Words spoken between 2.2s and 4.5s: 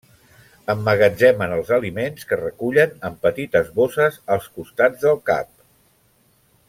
que recullen en petites bosses als